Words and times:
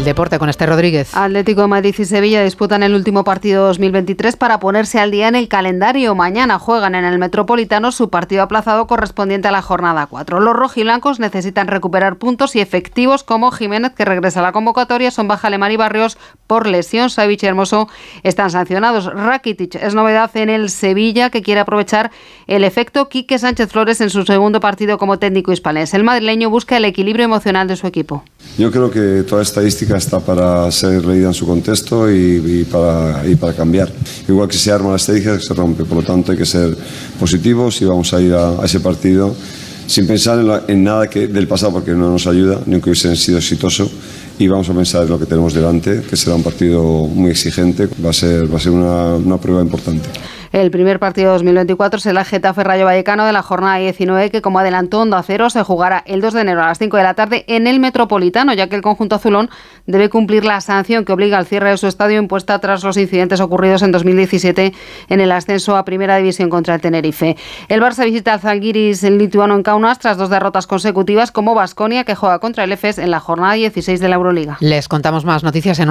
El 0.00 0.06
deporte 0.06 0.38
con 0.38 0.48
este 0.48 0.64
Rodríguez. 0.64 1.14
Atlético 1.14 1.60
de 1.60 1.66
Madrid 1.66 1.94
y 1.98 2.06
Sevilla 2.06 2.42
disputan 2.42 2.82
el 2.82 2.94
último 2.94 3.22
partido 3.22 3.66
2023 3.66 4.34
para 4.36 4.58
ponerse 4.58 4.98
al 4.98 5.10
día 5.10 5.28
en 5.28 5.34
el 5.34 5.46
calendario. 5.46 6.14
Mañana 6.14 6.58
juegan 6.58 6.94
en 6.94 7.04
el 7.04 7.18
Metropolitano 7.18 7.92
su 7.92 8.08
partido 8.08 8.42
aplazado 8.42 8.86
correspondiente 8.86 9.48
a 9.48 9.50
la 9.50 9.60
jornada 9.60 10.06
4. 10.06 10.40
Los 10.40 10.56
rojiblancos 10.56 11.20
necesitan 11.20 11.66
recuperar 11.66 12.16
puntos 12.16 12.56
y 12.56 12.60
efectivos 12.60 13.24
como 13.24 13.50
Jiménez, 13.50 13.92
que 13.92 14.06
regresa 14.06 14.40
a 14.40 14.42
la 14.42 14.52
convocatoria, 14.52 15.10
son 15.10 15.28
baja 15.28 15.48
Alemán 15.48 15.70
y 15.70 15.76
Barrios 15.76 16.16
por 16.46 16.66
lesión. 16.66 17.10
Savich 17.10 17.42
y 17.42 17.46
Hermoso 17.48 17.86
están 18.22 18.50
sancionados. 18.50 19.04
Rakitic 19.04 19.74
es 19.74 19.94
novedad 19.94 20.30
en 20.32 20.48
el 20.48 20.70
Sevilla, 20.70 21.28
que 21.28 21.42
quiere 21.42 21.60
aprovechar 21.60 22.10
el 22.46 22.64
efecto 22.64 23.10
Quique 23.10 23.38
Sánchez 23.38 23.68
Flores 23.70 24.00
en 24.00 24.08
su 24.08 24.24
segundo 24.24 24.60
partido 24.60 24.96
como 24.96 25.18
técnico 25.18 25.52
hispanés. 25.52 25.92
El 25.92 26.04
madrileño 26.04 26.48
busca 26.48 26.78
el 26.78 26.86
equilibrio 26.86 27.26
emocional 27.26 27.68
de 27.68 27.76
su 27.76 27.86
equipo. 27.86 28.24
Yo 28.56 28.70
creo 28.70 28.90
que 28.90 29.24
toda 29.28 29.42
estadística 29.42 29.89
está 29.96 30.20
para 30.20 30.70
ser 30.70 31.04
leída 31.04 31.28
en 31.28 31.34
su 31.34 31.46
contexto 31.46 32.10
y, 32.10 32.66
para, 32.70 33.26
y 33.26 33.34
para 33.36 33.52
cambiar. 33.52 33.90
Igual 34.28 34.48
que 34.48 34.56
se 34.56 34.70
arma 34.70 34.90
la 34.90 34.96
estadística, 34.96 35.38
se 35.40 35.54
rompe. 35.54 35.84
Por 35.84 35.98
lo 35.98 36.02
tanto, 36.02 36.32
hay 36.32 36.38
que 36.38 36.46
ser 36.46 36.76
positivos 37.18 37.80
y 37.82 37.84
vamos 37.84 38.12
a 38.12 38.20
ir 38.20 38.32
a, 38.34 38.64
ese 38.64 38.80
partido 38.80 39.34
sin 39.86 40.06
pensar 40.06 40.64
en, 40.68 40.84
nada 40.84 41.08
que, 41.08 41.26
del 41.26 41.48
pasado, 41.48 41.72
porque 41.72 41.90
no 41.92 42.10
nos 42.10 42.26
ayuda, 42.26 42.60
ni 42.66 42.80
que 42.80 42.90
hubiese 42.90 43.16
sido 43.16 43.38
exitoso. 43.38 43.90
Y 44.38 44.46
vamos 44.46 44.70
a 44.70 44.74
pensar 44.74 45.02
en 45.02 45.10
lo 45.10 45.18
que 45.18 45.26
tenemos 45.26 45.52
delante, 45.52 46.02
que 46.08 46.16
será 46.16 46.36
un 46.36 46.42
partido 46.42 46.82
muy 46.82 47.30
exigente, 47.30 47.88
va 48.02 48.10
a 48.10 48.12
ser, 48.12 48.52
va 48.52 48.56
a 48.56 48.60
ser 48.60 48.72
una, 48.72 49.16
una 49.16 49.38
prueba 49.38 49.60
importante. 49.60 50.08
El 50.52 50.72
primer 50.72 50.98
partido 50.98 51.30
2024 51.34 52.00
será 52.00 52.22
el 52.22 52.26
Getafe 52.26 52.64
Rayo 52.64 52.84
Vallecano 52.84 53.24
de 53.24 53.32
la 53.32 53.40
jornada 53.40 53.76
19, 53.76 54.30
que 54.30 54.42
como 54.42 54.58
adelantó 54.58 55.00
Onda 55.00 55.22
Cero, 55.22 55.48
se 55.48 55.62
jugará 55.62 56.02
el 56.06 56.20
2 56.20 56.34
de 56.34 56.40
enero 56.40 56.60
a 56.60 56.66
las 56.66 56.78
5 56.78 56.96
de 56.96 57.02
la 57.04 57.14
tarde 57.14 57.44
en 57.46 57.68
el 57.68 57.78
Metropolitano, 57.78 58.52
ya 58.52 58.66
que 58.66 58.74
el 58.74 58.82
conjunto 58.82 59.14
azulón 59.14 59.48
debe 59.86 60.08
cumplir 60.08 60.44
la 60.44 60.60
sanción 60.60 61.04
que 61.04 61.12
obliga 61.12 61.38
al 61.38 61.46
cierre 61.46 61.70
de 61.70 61.76
su 61.76 61.86
estadio 61.86 62.18
impuesta 62.18 62.58
tras 62.58 62.82
los 62.82 62.96
incidentes 62.96 63.40
ocurridos 63.40 63.82
en 63.82 63.92
2017 63.92 64.72
en 65.08 65.20
el 65.20 65.30
ascenso 65.30 65.76
a 65.76 65.84
Primera 65.84 66.16
División 66.16 66.50
contra 66.50 66.74
el 66.74 66.80
Tenerife. 66.80 67.36
El 67.68 67.80
Barça 67.80 68.04
visita 68.04 68.32
al 68.32 68.40
Zalgiris 68.40 69.04
el 69.04 69.18
lituano 69.18 69.54
en 69.54 69.62
Kaunas 69.62 70.00
tras 70.00 70.16
dos 70.16 70.30
derrotas 70.30 70.66
consecutivas 70.66 71.30
como 71.30 71.54
Basconia, 71.54 72.02
que 72.02 72.16
juega 72.16 72.40
contra 72.40 72.64
el 72.64 72.72
EFES 72.72 72.98
en 72.98 73.12
la 73.12 73.20
jornada 73.20 73.54
16 73.54 74.00
de 74.00 74.08
la 74.08 74.16
Euroliga. 74.16 74.56
Les 74.58 74.88
contamos 74.88 75.24
más 75.24 75.44
noticias 75.44 75.78
en 75.78 75.88